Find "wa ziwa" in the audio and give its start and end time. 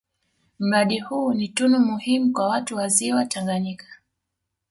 2.75-3.25